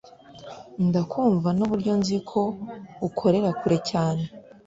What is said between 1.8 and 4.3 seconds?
nzi ko ukorera Kure cyane